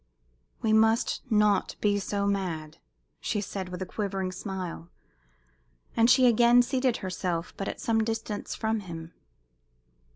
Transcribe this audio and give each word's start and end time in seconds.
"We 0.63 0.73
must 0.73 1.21
not 1.29 1.75
be 1.79 1.99
so 1.99 2.25
mad," 2.25 2.79
she 3.19 3.39
said, 3.39 3.69
with 3.69 3.83
a 3.83 3.85
quivering 3.85 4.31
smile, 4.31 4.89
as 5.95 6.09
she 6.09 6.25
again 6.25 6.63
seated 6.63 6.97
herself, 7.05 7.53
but 7.55 7.67
at 7.67 7.79
some 7.79 8.03
distance 8.03 8.55
from 8.55 8.79
him. 8.79 9.13